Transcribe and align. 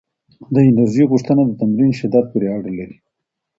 د 0.53 0.55
انرژۍ 0.67 1.03
غوښتنه 1.11 1.41
د 1.45 1.51
تمرین 1.61 1.91
شدت 1.99 2.25
پورې 2.31 2.47
اړه 2.57 2.71
لري؟ 2.77 2.97